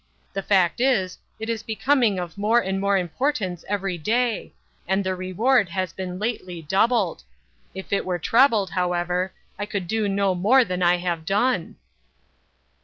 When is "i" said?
9.59-9.67, 10.81-10.97